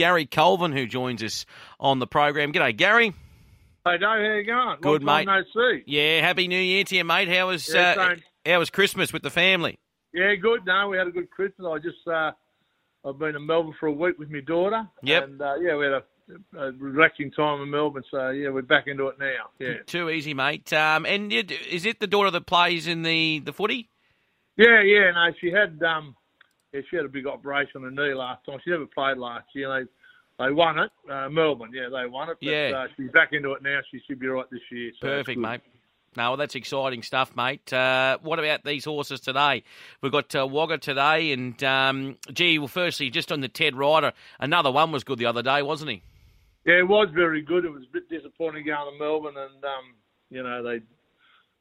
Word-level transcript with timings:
Gary 0.00 0.24
Colvin, 0.24 0.72
who 0.72 0.86
joins 0.86 1.22
us 1.22 1.44
on 1.78 1.98
the 1.98 2.06
program. 2.06 2.54
G'day, 2.54 2.74
Gary. 2.74 3.12
Hey, 3.84 3.98
Dave, 3.98 4.00
how 4.00 4.08
are 4.12 4.40
you 4.40 4.46
going? 4.46 4.78
Good, 4.80 5.04
Long 5.04 5.26
mate. 5.26 5.26
No 5.26 5.42
see. 5.54 5.82
Yeah, 5.86 6.22
happy 6.22 6.48
New 6.48 6.58
Year 6.58 6.84
to 6.84 6.96
you, 6.96 7.04
mate. 7.04 7.28
How 7.28 7.48
was 7.48 7.68
Yeah, 7.70 7.94
uh, 7.98 8.14
how 8.50 8.60
was 8.60 8.70
Christmas 8.70 9.12
with 9.12 9.22
the 9.22 9.28
family? 9.28 9.78
Yeah, 10.14 10.34
good. 10.36 10.64
No, 10.64 10.88
we 10.88 10.96
had 10.96 11.06
a 11.06 11.10
good 11.10 11.28
Christmas. 11.28 11.68
I 11.70 11.76
just 11.80 12.08
uh, 12.08 12.30
I've 13.06 13.18
been 13.18 13.36
in 13.36 13.44
Melbourne 13.44 13.74
for 13.78 13.88
a 13.88 13.92
week 13.92 14.18
with 14.18 14.30
my 14.30 14.40
daughter. 14.40 14.88
Yep. 15.02 15.22
And 15.24 15.42
uh, 15.42 15.56
yeah, 15.60 15.76
we 15.76 15.84
had 15.84 15.92
a, 15.92 16.02
a 16.58 16.72
relaxing 16.72 17.30
time 17.32 17.60
in 17.60 17.68
Melbourne. 17.68 18.04
So 18.10 18.30
yeah, 18.30 18.48
we're 18.48 18.62
back 18.62 18.86
into 18.86 19.08
it 19.08 19.18
now. 19.18 19.50
Yeah. 19.58 19.82
Too 19.84 20.08
easy, 20.08 20.32
mate. 20.32 20.72
Um, 20.72 21.04
and 21.04 21.30
you- 21.30 21.44
is 21.70 21.84
it 21.84 22.00
the 22.00 22.06
daughter 22.06 22.30
that 22.30 22.46
plays 22.46 22.86
in 22.86 23.02
the, 23.02 23.40
the 23.40 23.52
footy? 23.52 23.90
Yeah, 24.56 24.80
yeah. 24.80 25.10
No, 25.10 25.26
she 25.42 25.50
had 25.50 25.78
um, 25.82 26.16
yeah, 26.72 26.80
she 26.90 26.96
had 26.96 27.04
a 27.04 27.08
big 27.08 27.26
operation 27.26 27.84
on 27.84 27.94
her 27.94 28.08
knee 28.08 28.14
last 28.14 28.44
time. 28.46 28.58
She 28.64 28.70
never 28.70 28.86
played 28.86 29.18
last 29.18 29.46
year. 29.54 29.68
They 29.80 30.44
they 30.44 30.50
won 30.52 30.78
it. 30.78 30.90
Uh, 31.10 31.28
Melbourne, 31.28 31.70
yeah, 31.74 31.88
they 31.90 32.06
won 32.08 32.30
it. 32.30 32.38
But, 32.40 32.48
Yeah. 32.48 32.72
Uh, 32.74 32.86
she's 32.96 33.10
back 33.10 33.32
into 33.32 33.52
it 33.52 33.62
now. 33.62 33.80
She 33.90 34.00
should 34.06 34.18
be 34.18 34.26
right 34.26 34.48
this 34.50 34.60
year. 34.70 34.90
So 35.00 35.06
Perfect, 35.06 35.38
mate. 35.38 35.60
No, 36.16 36.30
well, 36.30 36.36
that's 36.36 36.56
exciting 36.56 37.02
stuff, 37.02 37.36
mate. 37.36 37.72
Uh, 37.72 38.18
what 38.22 38.40
about 38.40 38.64
these 38.64 38.84
horses 38.84 39.20
today? 39.20 39.62
We've 40.00 40.10
got 40.10 40.34
uh, 40.34 40.44
Wagga 40.44 40.78
today, 40.78 41.30
and 41.30 41.62
um, 41.62 42.16
gee, 42.32 42.58
well, 42.58 42.66
firstly, 42.66 43.10
just 43.10 43.30
on 43.30 43.42
the 43.42 43.48
Ted 43.48 43.76
Ryder, 43.76 44.12
another 44.40 44.72
one 44.72 44.90
was 44.90 45.04
good 45.04 45.18
the 45.18 45.26
other 45.26 45.42
day, 45.42 45.62
wasn't 45.62 45.90
he? 45.92 46.02
Yeah, 46.64 46.80
it 46.80 46.88
was 46.88 47.08
very 47.14 47.42
good. 47.42 47.64
It 47.64 47.70
was 47.70 47.84
a 47.84 47.92
bit 47.92 48.08
disappointing 48.08 48.66
going 48.66 48.92
to 48.92 48.98
Melbourne, 48.98 49.36
and 49.36 49.64
um, 49.64 49.94
you 50.30 50.42
know 50.42 50.62
they, 50.62 50.80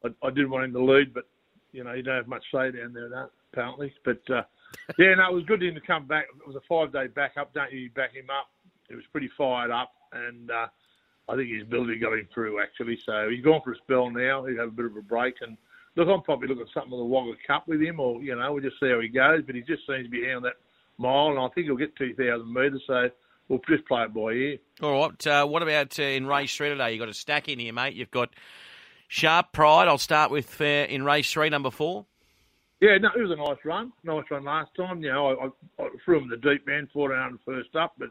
I, 0.04 0.28
I 0.28 0.32
did 0.32 0.50
want 0.50 0.66
him 0.66 0.74
to 0.74 0.84
lead, 0.84 1.14
but 1.14 1.26
you 1.72 1.84
know 1.84 1.94
you 1.94 2.02
don't 2.02 2.16
have 2.16 2.28
much 2.28 2.44
say 2.52 2.72
down 2.72 2.94
there, 2.94 3.30
apparently. 3.54 3.94
But 4.04 4.22
uh, 4.32 4.44
yeah, 4.98 5.16
no, 5.16 5.30
it 5.30 5.34
was 5.34 5.46
good 5.46 5.62
of 5.62 5.68
him 5.68 5.76
to 5.76 5.82
come 5.82 6.06
back. 6.06 6.26
It 6.40 6.48
was 6.48 6.56
a 6.56 6.62
five-day 6.68 7.08
backup. 7.08 7.54
Don't 7.54 7.72
you 7.72 7.90
back 7.92 8.14
him 8.14 8.30
up? 8.30 8.48
It 8.90 8.96
was 8.96 9.06
pretty 9.12 9.30
fired 9.38 9.72
up, 9.72 9.92
and 10.14 10.50
uh, 10.50 10.68
I 11.28 11.36
think 11.36 11.52
his 11.52 11.64
ability 11.64 12.00
got 12.00 12.14
him 12.14 12.28
through 12.34 12.62
actually. 12.62 13.00
So 13.06 13.30
he's 13.30 13.44
gone 13.44 13.62
for 13.64 13.74
a 13.74 13.78
spell 13.78 14.10
now. 14.10 14.46
He'll 14.46 14.60
have 14.60 14.70
a 14.70 14.72
bit 14.72 14.86
of 14.86 14.98
a 14.98 15.02
break, 15.02 15.36
and 15.42 15.58
look, 15.96 16.08
I'm 16.08 16.24
probably 16.24 16.48
looking 16.48 16.64
at 16.64 16.74
something 16.74 16.92
with 16.92 17.00
the 17.00 17.06
Wagga 17.06 17.34
Cup 17.46 17.68
with 17.68 17.82
him, 17.82 18.00
or 18.00 18.22
you 18.22 18.36
know 18.36 18.54
we'll 18.54 18.64
just 18.64 18.80
see 18.80 18.90
how 18.90 19.00
he 19.00 19.10
goes. 19.10 19.44
But 19.46 19.56
he 19.56 19.62
just 19.62 19.86
seems 19.86 20.06
to 20.06 20.10
be 20.10 20.26
down 20.26 20.42
that 20.44 20.58
mile, 20.98 21.30
and 21.30 21.40
I 21.40 21.48
think 21.50 21.68
he'll 21.68 21.76
get 21.76 21.96
2,000 21.96 22.52
metres. 22.52 22.82
So 22.88 23.10
we'll 23.48 23.62
just 23.68 23.86
play 23.88 24.04
it 24.04 24.14
by 24.14 24.32
ear. 24.32 24.58
All 24.82 25.08
right. 25.08 25.28
Uh, 25.28 25.46
what 25.46 25.62
about 25.62 26.00
uh, 26.00 26.04
in 26.04 26.26
race 26.26 26.56
three 26.56 26.70
today? 26.70 26.94
You've 26.94 27.00
got 27.00 27.10
a 27.10 27.14
stack 27.14 27.48
in 27.48 27.60
here, 27.60 27.74
mate. 27.74 27.96
You've 27.96 28.12
got 28.12 28.30
Sharp 29.08 29.52
Pride. 29.52 29.88
I'll 29.88 29.98
start 29.98 30.32
with 30.32 30.60
uh, 30.62 30.64
in 30.64 31.04
race 31.04 31.32
three, 31.32 31.50
number 31.50 31.72
four. 31.72 32.06
Yeah, 32.82 32.98
no, 32.98 33.10
it 33.16 33.22
was 33.22 33.32
a 33.32 33.36
nice 33.36 33.58
run. 33.66 33.92
Nice 34.04 34.24
run 34.32 34.46
last 34.46 34.72
time. 34.76 35.02
You 35.02 35.12
know, 35.12 35.28
I, 35.28 35.84
I, 35.84 35.86
I 35.86 35.90
threw 36.06 36.18
him 36.18 36.24
in 36.24 36.30
the 36.30 36.38
deep 36.38 36.68
end, 36.70 36.88
1400 36.94 37.40
first 37.46 37.76
up, 37.76 37.94
but 37.98 38.10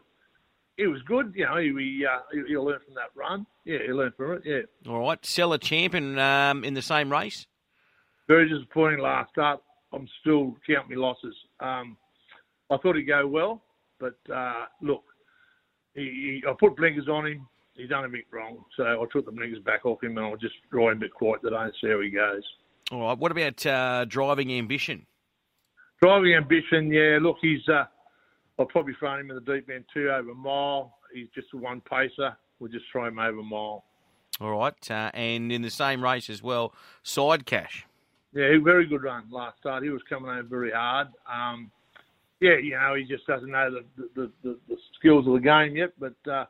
it 0.77 0.87
was 0.87 1.01
good. 1.03 1.33
You 1.35 1.45
know, 1.45 1.57
he, 1.57 2.05
uh, 2.05 2.19
he, 2.31 2.57
learn 2.57 2.79
from 2.85 2.93
that 2.95 3.09
run. 3.15 3.45
Yeah, 3.65 3.79
he 3.85 3.91
learned 3.91 4.13
from 4.15 4.33
it. 4.33 4.43
Yeah. 4.45 4.91
All 4.91 4.99
right. 5.01 5.23
Seller 5.25 5.57
Champion 5.57 6.19
um, 6.19 6.63
in 6.63 6.73
the 6.73 6.81
same 6.81 7.11
race. 7.11 7.47
Very 8.27 8.47
disappointing 8.47 8.99
last 8.99 9.31
start. 9.31 9.59
I'm 9.91 10.07
still 10.21 10.55
counting 10.67 10.97
my 10.97 11.01
losses. 11.01 11.35
Um, 11.59 11.97
I 12.69 12.77
thought 12.77 12.95
he'd 12.95 13.03
go 13.03 13.25
well, 13.27 13.63
but 13.99 14.15
uh, 14.33 14.65
look, 14.81 15.03
he, 15.95 16.41
he, 16.43 16.43
I 16.47 16.53
put 16.59 16.77
blinkers 16.77 17.09
on 17.09 17.25
him. 17.25 17.47
He 17.73 17.87
done 17.87 18.05
a 18.05 18.09
bit 18.09 18.25
wrong, 18.31 18.63
so 18.77 18.83
I 18.83 19.05
took 19.11 19.25
the 19.25 19.31
blinkers 19.31 19.63
back 19.63 19.85
off 19.85 20.03
him, 20.03 20.17
and 20.17 20.27
I'll 20.27 20.37
just 20.37 20.55
draw 20.69 20.91
him 20.91 20.97
a 20.97 21.01
bit 21.01 21.13
quiet 21.13 21.41
today 21.41 21.55
and 21.57 21.73
see 21.81 21.89
how 21.89 22.01
he 22.01 22.09
goes. 22.09 22.43
All 22.91 23.01
right. 23.01 23.17
What 23.17 23.31
about 23.31 23.65
uh, 23.65 24.05
Driving 24.05 24.51
Ambition? 24.51 25.05
Driving 26.01 26.33
ambition, 26.33 26.91
yeah. 26.91 27.19
Look, 27.21 27.37
he's. 27.41 27.67
Uh, 27.67 27.83
I'll 28.57 28.65
probably 28.65 28.93
throw 28.99 29.19
him 29.19 29.29
in 29.29 29.35
the 29.35 29.53
deep 29.53 29.69
end 29.69 29.85
too 29.93 30.09
over 30.09 30.31
a 30.31 30.35
mile. 30.35 30.97
He's 31.13 31.27
just 31.35 31.47
a 31.53 31.57
one 31.57 31.81
pacer. 31.81 32.35
We'll 32.59 32.71
just 32.71 32.85
throw 32.91 33.05
him 33.05 33.19
over 33.19 33.39
a 33.39 33.43
mile. 33.43 33.83
All 34.41 34.51
right. 34.51 34.91
Uh, 34.91 35.11
and 35.13 35.51
in 35.51 35.61
the 35.61 35.69
same 35.69 36.03
race 36.03 36.29
as 36.29 36.41
well, 36.41 36.73
Side 37.03 37.45
Cash. 37.45 37.85
Yeah, 38.33 38.57
very 38.63 38.85
good 38.85 39.03
run 39.03 39.25
last 39.31 39.57
start. 39.59 39.83
He 39.83 39.89
was 39.89 40.01
coming 40.07 40.29
over 40.29 40.43
very 40.43 40.71
hard. 40.71 41.07
Um, 41.31 41.71
yeah, 42.39 42.57
you 42.61 42.71
know, 42.71 42.95
he 42.95 43.03
just 43.03 43.25
doesn't 43.27 43.49
know 43.49 43.69
the 43.71 44.09
the, 44.15 44.31
the, 44.43 44.57
the 44.67 44.77
skills 44.97 45.27
of 45.27 45.33
the 45.33 45.39
game 45.39 45.75
yet. 45.75 45.91
But 45.99 46.31
uh, 46.31 46.45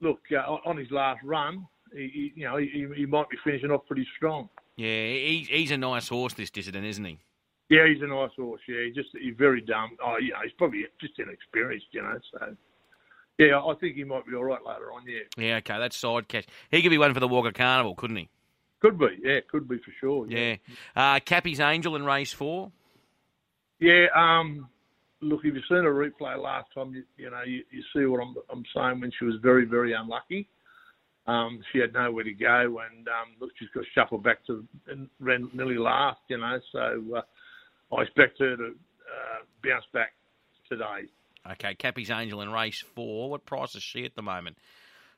look, 0.00 0.20
uh, 0.32 0.58
on 0.64 0.76
his 0.76 0.90
last 0.90 1.22
run, 1.24 1.66
he, 1.92 2.32
you 2.34 2.44
know 2.44 2.56
he, 2.56 2.86
he 2.96 3.06
might 3.06 3.28
be 3.28 3.36
finishing 3.44 3.70
off 3.70 3.86
pretty 3.86 4.06
strong. 4.16 4.48
Yeah, 4.76 5.08
he's, 5.08 5.48
he's 5.48 5.70
a 5.72 5.76
nice 5.76 6.08
horse, 6.08 6.34
this 6.34 6.50
dissident, 6.50 6.86
isn't 6.86 7.04
he? 7.04 7.18
Yeah, 7.68 7.86
he's 7.86 8.00
a 8.02 8.06
nice 8.06 8.30
horse. 8.36 8.60
Yeah, 8.68 8.84
he's 8.86 8.94
just 8.94 9.08
he's 9.12 9.34
very 9.36 9.60
dumb. 9.60 9.96
Oh, 10.04 10.16
you 10.20 10.30
know, 10.30 10.38
he's 10.42 10.52
probably 10.56 10.84
just 11.00 11.18
inexperienced. 11.18 11.86
You 11.90 12.02
know, 12.02 12.18
so 12.32 12.56
yeah, 13.38 13.60
I 13.60 13.74
think 13.80 13.96
he 13.96 14.04
might 14.04 14.26
be 14.26 14.34
all 14.34 14.44
right 14.44 14.64
later 14.64 14.92
on. 14.92 15.02
Yeah. 15.06 15.20
Yeah, 15.36 15.56
okay, 15.56 15.78
that's 15.78 15.96
Side 15.96 16.28
Cash. 16.28 16.44
He 16.70 16.82
could 16.82 16.90
be 16.90 16.98
one 16.98 17.14
for 17.14 17.20
the 17.20 17.28
Wagga 17.28 17.52
Carnival, 17.52 17.94
couldn't 17.94 18.16
he? 18.16 18.28
Could 18.80 18.98
be, 18.98 19.06
yeah, 19.22 19.40
could 19.50 19.68
be 19.68 19.78
for 19.78 19.92
sure. 20.00 20.26
Yeah. 20.28 20.56
Uh, 20.94 21.20
Cappy's 21.20 21.60
Angel 21.60 21.96
in 21.96 22.04
race 22.04 22.32
four. 22.32 22.70
Yeah. 23.80 24.06
Um, 24.14 24.68
look, 25.20 25.40
if 25.44 25.54
you've 25.54 25.64
seen 25.68 25.78
a 25.78 25.82
replay 25.82 26.40
last 26.40 26.68
time, 26.74 26.94
you, 26.94 27.04
you 27.16 27.30
know 27.30 27.42
you, 27.44 27.64
you 27.70 27.82
see 27.94 28.06
what 28.06 28.20
I'm, 28.20 28.34
I'm 28.50 28.64
saying 28.74 29.00
when 29.00 29.12
she 29.18 29.24
was 29.24 29.34
very, 29.42 29.64
very 29.64 29.92
unlucky. 29.92 30.48
Um, 31.28 31.60
she 31.72 31.78
had 31.78 31.92
nowhere 31.92 32.24
to 32.24 32.32
go, 32.32 32.80
and 32.90 33.06
um, 33.06 33.34
look, 33.38 33.50
she's 33.58 33.68
got 33.74 33.84
shuffled 33.94 34.22
back 34.22 34.44
to 34.46 34.66
and 34.86 35.08
ran 35.20 35.50
nearly 35.52 35.76
last. 35.76 36.20
You 36.28 36.38
know, 36.38 36.58
so 36.72 37.02
uh, 37.16 37.94
I 37.94 38.02
expect 38.02 38.38
her 38.40 38.56
to 38.56 38.64
uh, 38.64 39.44
bounce 39.62 39.84
back 39.92 40.14
today. 40.70 41.08
Okay, 41.52 41.74
Cappy's 41.74 42.10
Angel 42.10 42.40
in 42.40 42.50
race 42.50 42.82
four. 42.94 43.28
What 43.30 43.44
price 43.44 43.74
is 43.74 43.82
she 43.82 44.04
at 44.06 44.14
the 44.16 44.22
moment? 44.22 44.56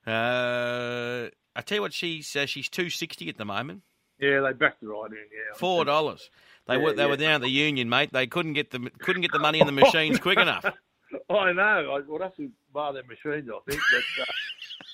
Uh, 0.06 1.28
I 1.54 1.60
tell 1.62 1.76
you 1.76 1.82
what, 1.82 1.92
she's 1.92 2.34
uh, 2.34 2.46
she's 2.46 2.68
two 2.68 2.90
sixty 2.90 3.28
at 3.28 3.36
the 3.36 3.44
moment. 3.44 3.82
Yeah, 4.18 4.40
they 4.40 4.52
backed 4.52 4.82
her 4.82 4.88
right 4.88 5.10
in. 5.10 5.16
Yeah, 5.16 5.56
Four 5.56 5.84
dollars. 5.84 6.28
They 6.66 6.74
Yeah, 6.74 6.82
were 6.82 6.92
they 6.92 7.02
yeah. 7.04 7.08
were 7.08 7.16
down 7.16 7.34
at 7.36 7.40
the 7.42 7.48
union, 7.50 7.88
mate. 7.88 8.12
They 8.12 8.26
couldn't 8.26 8.54
get 8.54 8.70
the 8.70 8.90
couldn't 8.98 9.22
get 9.22 9.32
the 9.32 9.38
money 9.38 9.60
in 9.60 9.66
the 9.66 9.72
machines 9.72 10.18
quick 10.18 10.38
enough. 10.38 10.64
I 11.30 11.52
know. 11.52 11.96
I 11.96 12.00
would 12.06 12.20
have 12.20 12.36
to 12.36 12.50
bar 12.72 12.92
their 12.92 13.04
machines, 13.04 13.48
I 13.48 13.70
think. 13.70 13.80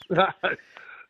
But 0.09 0.19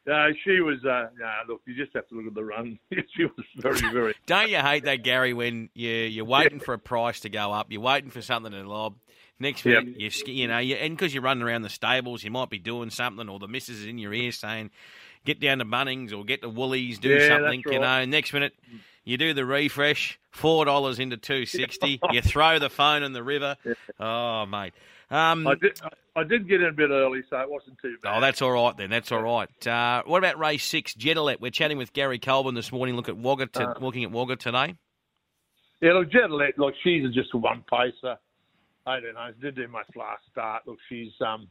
uh, 0.06 0.10
no, 0.10 0.28
she 0.44 0.60
was. 0.60 0.84
Uh, 0.84 1.08
no, 1.18 1.32
look, 1.48 1.62
you 1.66 1.74
just 1.74 1.94
have 1.94 2.08
to 2.08 2.14
look 2.14 2.26
at 2.26 2.34
the 2.34 2.44
run. 2.44 2.78
she 3.16 3.24
was 3.24 3.46
very, 3.58 3.80
very. 3.92 4.14
Don't 4.26 4.50
you 4.50 4.58
hate 4.58 4.84
that, 4.84 5.02
Gary? 5.02 5.32
When 5.32 5.68
you 5.74 5.90
you're 5.90 6.24
waiting 6.24 6.60
for 6.60 6.74
a 6.74 6.78
price 6.78 7.20
to 7.20 7.28
go 7.28 7.52
up, 7.52 7.66
you're 7.70 7.80
waiting 7.80 8.10
for 8.10 8.22
something 8.22 8.52
to 8.52 8.62
lob. 8.68 8.94
Next 9.38 9.64
Yep. 9.66 9.84
minute, 9.84 10.00
you 10.26 10.32
you 10.32 10.48
know, 10.48 10.58
you, 10.58 10.76
and 10.76 10.96
because 10.96 11.12
you're 11.12 11.22
running 11.22 11.42
around 11.42 11.62
the 11.62 11.68
stables, 11.68 12.24
you 12.24 12.30
might 12.30 12.48
be 12.48 12.58
doing 12.58 12.88
something, 12.90 13.28
or 13.28 13.38
the 13.38 13.48
missus 13.48 13.80
is 13.80 13.86
in 13.86 13.98
your 13.98 14.14
ear 14.14 14.32
saying, 14.32 14.70
"Get 15.26 15.40
down 15.40 15.58
to 15.58 15.64
Bunnings 15.66 16.12
or 16.16 16.24
get 16.24 16.40
to 16.42 16.48
Woolies, 16.48 16.98
do 16.98 17.18
Yeah, 17.18 17.28
something." 17.28 17.60
that's 17.60 17.72
You 17.72 17.80
know, 17.80 18.04
next 18.06 18.32
minute, 18.32 18.54
you 19.04 19.18
do 19.18 19.34
the 19.34 19.44
refresh, 19.44 20.18
four 20.30 20.64
dollars 20.64 20.98
into 20.98 21.18
two 21.18 21.44
sixty. 21.44 22.00
you 22.10 22.22
throw 22.22 22.58
the 22.58 22.70
phone 22.70 23.02
in 23.02 23.12
the 23.12 23.22
river. 23.22 23.56
Oh, 24.00 24.46
mate. 24.46 24.72
Um, 25.10 25.46
I 25.46 25.54
did. 25.54 25.80
I 26.16 26.24
did 26.24 26.48
get 26.48 26.62
in 26.62 26.68
a 26.68 26.72
bit 26.72 26.90
early, 26.90 27.22
so 27.28 27.38
it 27.40 27.50
wasn't 27.50 27.78
too 27.80 27.96
bad. 28.02 28.16
Oh, 28.16 28.20
that's 28.22 28.40
all 28.40 28.50
right 28.52 28.74
then. 28.76 28.88
That's 28.90 29.12
all 29.12 29.22
right. 29.22 29.66
Uh, 29.66 30.02
what 30.06 30.18
about 30.18 30.38
race 30.38 30.64
six, 30.64 30.94
Jetalet? 30.94 31.40
We're 31.40 31.50
chatting 31.50 31.76
with 31.76 31.92
Gary 31.92 32.18
Colvin 32.18 32.54
this 32.54 32.72
morning. 32.72 32.96
Look 32.96 33.08
at 33.10 33.18
Wagga, 33.18 33.46
to, 33.46 33.68
Uh. 33.68 33.74
looking 33.80 34.02
at 34.02 34.10
Wagga 34.10 34.36
today. 34.36 34.74
Yeah, 35.82 35.92
look, 35.92 36.08
Jetlet, 36.10 36.56
look, 36.56 36.74
she's 36.82 37.12
just 37.14 37.34
a 37.34 37.36
one 37.36 37.62
pacer. 37.70 38.16
I 38.86 38.98
don't 39.00 39.12
know. 39.14 39.28
She 39.36 39.42
didn't 39.42 39.56
do 39.56 39.68
much 39.68 39.86
last 39.94 40.22
start. 40.32 40.62
Look, 40.66 40.78
she's 40.88 41.12
um, 41.20 41.48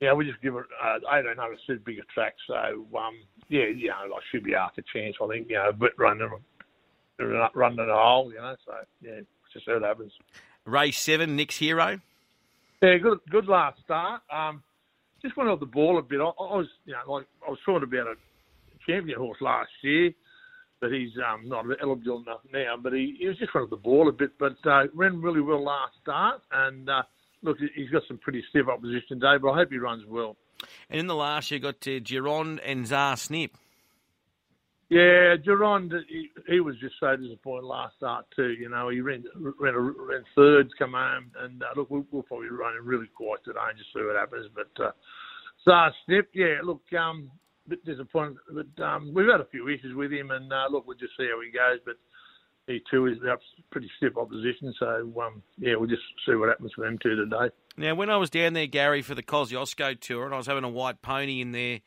yeah, 0.00 0.14
we 0.14 0.24
just 0.24 0.40
give 0.40 0.54
her. 0.54 0.66
Uh, 0.82 0.98
I 1.08 1.20
don't 1.20 1.36
know. 1.36 1.50
It's 1.52 1.62
a 1.68 1.74
bigger 1.74 2.02
track, 2.14 2.34
so 2.46 2.86
um, 2.96 3.18
yeah, 3.48 3.66
you 3.66 3.88
know, 3.88 4.12
like 4.14 4.22
she'll 4.32 4.42
be 4.42 4.54
after 4.54 4.82
chance. 4.92 5.16
I 5.22 5.26
think 5.28 5.50
you 5.50 5.56
know, 5.56 5.72
but 5.72 5.92
running, 5.98 6.30
running 7.18 7.78
a 7.80 7.94
hole, 7.94 8.32
you 8.32 8.38
know. 8.38 8.56
So 8.64 8.72
yeah, 9.02 9.10
it's 9.12 9.28
just 9.52 9.66
how 9.66 9.76
it 9.76 9.82
happens. 9.82 10.12
Race 10.64 10.98
seven, 10.98 11.36
Nick's 11.36 11.58
Hero. 11.58 12.00
Yeah, 12.82 12.98
good, 12.98 13.18
good 13.30 13.46
last 13.46 13.78
start. 13.84 14.22
Um, 14.32 14.62
just 15.22 15.36
went 15.36 15.48
off 15.48 15.60
the 15.60 15.66
ball 15.66 15.98
a 15.98 16.02
bit. 16.02 16.20
I, 16.20 16.24
I 16.24 16.56
was, 16.56 16.66
you 16.84 16.92
know, 16.92 17.12
like 17.12 17.26
I 17.46 17.50
was 17.50 17.58
talking 17.64 17.88
about 17.88 18.06
a 18.06 18.14
champion 18.86 19.18
horse 19.18 19.38
last 19.40 19.70
year, 19.82 20.12
but 20.80 20.92
he's 20.92 21.10
um, 21.26 21.48
not 21.48 21.64
eligible 21.82 22.22
enough 22.22 22.40
now. 22.52 22.76
But 22.80 22.92
he, 22.92 23.16
he 23.18 23.26
was 23.26 23.38
just 23.38 23.54
went 23.54 23.64
off 23.64 23.70
the 23.70 23.76
ball 23.76 24.08
a 24.08 24.12
bit, 24.12 24.38
but 24.38 24.56
uh, 24.66 24.84
ran 24.94 25.20
really 25.22 25.40
well 25.40 25.64
last 25.64 25.94
start. 26.02 26.42
And 26.52 26.88
uh, 26.88 27.02
look, 27.42 27.56
he's 27.74 27.90
got 27.90 28.02
some 28.06 28.18
pretty 28.18 28.44
stiff 28.50 28.68
opposition 28.68 29.20
today, 29.20 29.36
but 29.40 29.50
I 29.50 29.56
hope 29.56 29.70
he 29.70 29.78
runs 29.78 30.04
well. 30.06 30.36
And 30.90 31.00
in 31.00 31.06
the 31.06 31.14
last, 31.14 31.50
you 31.50 31.58
got 31.58 31.76
uh, 31.86 32.00
Gironde 32.00 32.60
and 32.64 32.86
Zar 32.86 33.16
Snip. 33.16 33.56
Yeah, 34.88 35.34
Geronde, 35.44 35.92
he, 36.08 36.30
he 36.46 36.60
was 36.60 36.76
just 36.78 36.94
so 37.00 37.16
disappointed 37.16 37.66
last 37.66 37.96
start 37.96 38.26
too. 38.36 38.50
You 38.50 38.68
know, 38.68 38.88
he 38.88 39.00
ran 39.00 39.24
ran, 39.34 39.74
ran 39.74 40.22
thirds, 40.36 40.70
come 40.78 40.92
home, 40.92 41.32
and 41.40 41.60
uh, 41.62 41.66
look, 41.76 41.90
we'll, 41.90 42.06
we'll 42.12 42.22
probably 42.22 42.48
run 42.48 42.76
him 42.76 42.86
really 42.86 43.08
quiet 43.08 43.40
today 43.44 43.58
and 43.68 43.76
just 43.76 43.92
see 43.92 44.04
what 44.04 44.14
happens. 44.14 44.48
But 44.54 44.84
uh, 44.84 44.92
Zar 45.64 45.92
Snip, 46.04 46.30
yeah, 46.34 46.60
look, 46.62 46.82
um, 46.96 47.32
bit 47.66 47.84
disappointed, 47.84 48.36
but 48.52 48.84
um, 48.84 49.12
we've 49.12 49.26
had 49.26 49.40
a 49.40 49.46
few 49.50 49.68
issues 49.68 49.96
with 49.96 50.12
him, 50.12 50.30
and 50.30 50.52
uh, 50.52 50.66
look, 50.70 50.86
we'll 50.86 50.96
just 50.96 51.16
see 51.16 51.26
how 51.26 51.40
he 51.42 51.50
goes. 51.50 51.80
But 51.84 51.96
he 52.68 52.80
too 52.88 53.06
is 53.06 53.18
up 53.28 53.40
pretty 53.72 53.90
stiff 53.96 54.16
opposition. 54.16 54.72
So 54.78 55.12
um, 55.20 55.42
yeah, 55.58 55.74
we'll 55.74 55.88
just 55.88 56.02
see 56.24 56.36
what 56.36 56.48
happens 56.48 56.70
for 56.76 56.84
them 56.84 56.96
two 57.02 57.16
today. 57.16 57.50
Now, 57.76 57.96
when 57.96 58.08
I 58.08 58.18
was 58.18 58.30
down 58.30 58.52
there, 58.52 58.68
Gary, 58.68 59.02
for 59.02 59.16
the 59.16 59.22
Kosciuszko 59.24 59.98
tour, 59.98 60.26
and 60.26 60.34
I 60.34 60.36
was 60.36 60.46
having 60.46 60.64
a 60.64 60.68
white 60.68 61.02
pony 61.02 61.40
in 61.40 61.50
there 61.50 61.80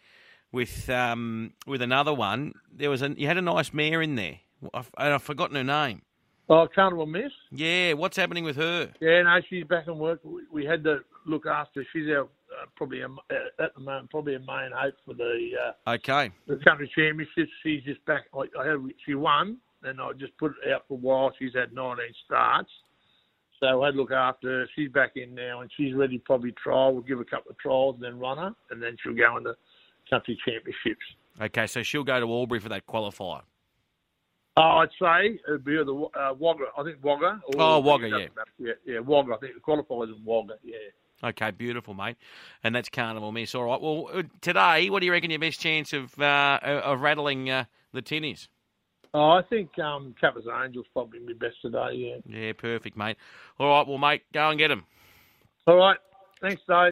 with 0.51 0.89
um, 0.89 1.53
with 1.67 1.81
another 1.81 2.13
one, 2.13 2.53
there 2.71 2.89
was 2.89 3.01
a 3.01 3.13
you 3.17 3.27
had 3.27 3.37
a 3.37 3.41
nice 3.41 3.73
mare 3.73 4.01
in 4.01 4.15
there, 4.15 4.39
I've, 4.73 4.89
and 4.97 5.13
I've 5.13 5.23
forgotten 5.23 5.55
her 5.55 5.63
name. 5.63 6.01
Oh, 6.49 6.67
Carnival 6.73 7.05
Miss. 7.05 7.31
Yeah, 7.51 7.93
what's 7.93 8.17
happening 8.17 8.43
with 8.43 8.55
her? 8.55 8.91
Yeah, 8.99 9.21
no, 9.21 9.39
she's 9.49 9.65
back 9.65 9.87
in 9.87 9.99
work. 9.99 10.19
We, 10.51 10.65
had 10.65 10.83
to 10.85 11.01
look 11.27 11.45
after. 11.45 11.85
She's 11.93 12.07
our 12.09 12.23
uh, 12.23 12.65
probably 12.75 13.01
a, 13.01 13.05
uh, 13.05 13.63
at 13.63 13.75
the 13.75 13.81
moment 13.81 14.09
probably 14.09 14.33
a 14.33 14.39
main 14.39 14.71
hope 14.75 14.95
for 15.05 15.13
the 15.13 15.49
uh, 15.85 15.91
Okay, 15.91 16.31
the 16.47 16.57
country 16.63 16.91
championships. 16.95 17.51
She's 17.61 17.83
just 17.83 18.03
back. 18.05 18.23
I, 18.33 18.45
I 18.59 18.67
had 18.67 18.77
she 19.05 19.13
won, 19.13 19.57
and 19.83 20.01
I 20.01 20.11
just 20.13 20.35
put 20.39 20.53
it 20.65 20.73
out 20.73 20.85
for 20.87 20.95
a 20.95 20.97
while. 20.97 21.31
She's 21.37 21.53
had 21.53 21.71
19 21.71 22.03
starts, 22.25 22.71
so 23.59 23.83
I 23.83 23.85
had 23.85 23.91
to 23.91 23.97
look 23.97 24.11
after 24.11 24.61
her. 24.61 24.69
She's 24.75 24.91
back 24.91 25.11
in 25.17 25.35
now, 25.35 25.61
and 25.61 25.69
she's 25.77 25.93
ready. 25.93 26.17
Probably 26.17 26.51
trial. 26.53 26.93
We'll 26.93 27.03
give 27.03 27.19
her 27.19 27.23
a 27.23 27.27
couple 27.27 27.51
of 27.51 27.59
trials, 27.59 27.95
and 27.95 28.03
then 28.03 28.17
run 28.17 28.39
her, 28.39 28.55
and 28.71 28.81
then 28.81 28.97
she'll 29.03 29.13
go 29.13 29.37
into 29.37 29.53
country 30.09 30.37
championships. 30.45 31.05
okay, 31.41 31.67
so 31.67 31.83
she'll 31.83 32.03
go 32.03 32.19
to 32.19 32.31
Albury 32.31 32.59
for 32.59 32.69
that 32.69 32.85
qualifier. 32.85 33.41
Oh, 34.57 34.61
I'd 34.61 34.89
say 35.01 35.39
it'd 35.47 35.63
be 35.63 35.75
the 35.77 35.93
uh, 36.19 36.33
Wagga. 36.37 36.65
I 36.77 36.83
think 36.83 36.97
Wagga. 37.01 37.41
Oh, 37.57 37.79
Wagga, 37.79 38.09
yeah. 38.09 38.27
yeah, 38.57 38.73
yeah, 38.85 38.99
Wagga. 38.99 39.35
I 39.35 39.37
think 39.37 39.53
the 39.53 39.61
qualifiers 39.61 40.13
in 40.15 40.21
Wagga. 40.25 40.55
Yeah. 40.63 40.75
Okay, 41.23 41.51
beautiful, 41.51 41.93
mate. 41.93 42.17
And 42.63 42.73
that's 42.73 42.89
Carnival 42.89 43.31
Miss. 43.31 43.53
All 43.53 43.65
right. 43.65 43.81
Well, 43.81 44.09
uh, 44.13 44.23
today, 44.41 44.89
what 44.89 44.99
do 44.99 45.05
you 45.05 45.11
reckon 45.11 45.29
your 45.29 45.39
best 45.39 45.59
chance 45.59 45.93
of 45.93 46.17
uh, 46.19 46.59
of 46.63 47.01
rattling 47.01 47.49
uh, 47.49 47.65
the 47.93 48.01
tin 48.01 48.23
is? 48.23 48.47
Oh, 49.13 49.31
I 49.31 49.41
think 49.49 49.77
um, 49.79 50.13
Kappa's 50.21 50.45
Angels 50.63 50.85
probably 50.93 51.19
be 51.19 51.33
best 51.33 51.55
today. 51.61 51.93
Yeah. 51.93 52.15
Yeah, 52.25 52.53
perfect, 52.53 52.95
mate. 52.95 53.17
All 53.59 53.67
right, 53.69 53.87
well, 53.87 53.97
mate, 53.97 54.23
go 54.33 54.49
and 54.49 54.59
get 54.59 54.71
him. 54.71 54.83
All 55.67 55.75
right. 55.75 55.97
Thanks, 56.41 56.61
Dave. 56.67 56.87